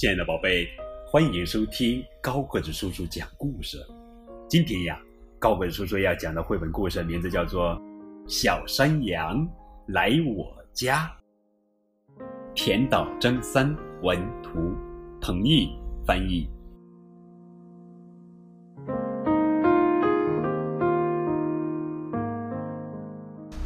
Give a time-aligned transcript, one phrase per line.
[0.00, 0.66] 亲爱的宝贝，
[1.06, 3.76] 欢迎收听高个子叔叔讲故事。
[4.48, 4.98] 今天呀，
[5.38, 7.76] 高个子叔叔要讲的绘本故事名字叫做
[8.26, 9.46] 《小山羊
[9.88, 11.14] 来我家》。
[12.54, 14.74] 田岛真三文图，
[15.20, 15.68] 彭毅
[16.06, 16.48] 翻译。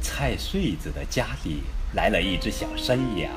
[0.00, 1.60] 蔡穗子的家里
[1.94, 3.32] 来了一只小山羊，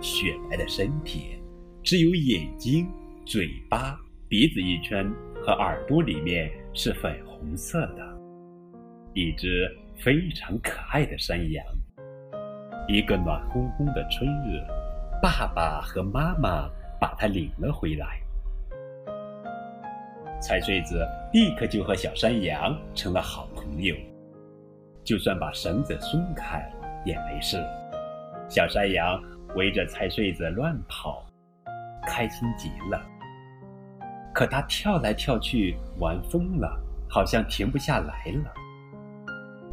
[0.00, 1.41] 雪白的身体。
[1.82, 2.88] 只有眼睛、
[3.26, 5.04] 嘴巴、鼻子一圈
[5.44, 8.18] 和耳朵里面是粉红色的，
[9.14, 11.64] 一只非常可爱的山羊。
[12.86, 14.62] 一个暖烘烘的春日，
[15.20, 18.20] 爸爸和妈妈把它领了回来。
[20.40, 23.94] 菜穗子立刻就和小山羊成了好朋友，
[25.02, 26.64] 就算把绳子松开
[27.04, 27.60] 也没事。
[28.48, 29.20] 小山羊
[29.56, 31.26] 围着菜穗子乱跑。
[32.06, 33.00] 开心极了，
[34.34, 38.52] 可他跳来跳去玩疯了，好像停不下来了。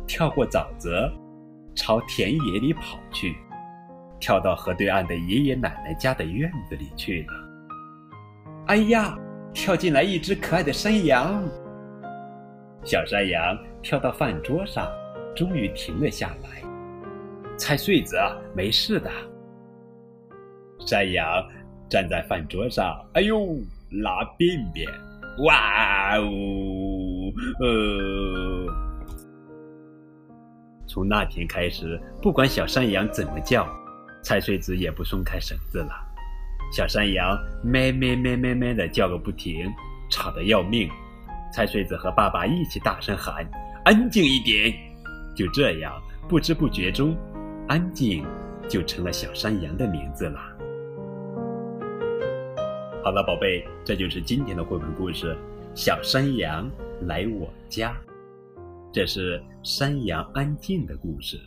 [0.08, 1.11] 跳过沼泽，
[1.75, 3.36] 朝田野里跑去，
[4.19, 7.33] 跳到河对岸的爷爷奶奶家的院子里去了。
[8.67, 9.17] 哎呀，
[9.53, 11.43] 跳进来一只可爱的山羊！
[12.83, 14.88] 小山羊跳到饭桌上，
[15.36, 16.61] 终于停了下来。
[17.58, 18.17] 菜穗子，
[18.55, 19.11] 没事的。
[20.80, 21.25] 山羊。
[21.90, 23.58] 站在饭桌上，哎呦，
[23.90, 24.88] 拉便便，
[25.45, 28.68] 哇哦，呃。
[30.88, 33.67] 从那天开始，不管小山羊怎么叫，
[34.23, 35.92] 菜穗子也不松开绳子了。
[36.72, 39.67] 小山羊咩咩咩咩咩的叫个不停，
[40.10, 40.90] 吵得要命。
[41.52, 43.44] 菜穗子和爸爸一起大声喊
[43.86, 44.72] ：“安静一点！”
[45.36, 45.94] 就这样，
[46.28, 47.17] 不知不觉中，
[47.67, 48.23] 安静
[48.67, 50.40] 就成了小山羊的名字了。
[53.09, 55.33] 好了，宝贝，这就是今天的绘本故事
[55.73, 56.70] 《小山羊
[57.08, 57.92] 来我家》。
[58.93, 61.39] 这是山羊安静的故事。